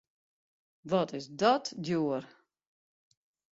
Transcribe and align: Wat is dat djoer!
Wat 0.89 1.09
is 1.19 1.25
dat 1.41 1.65
djoer! 1.85 2.23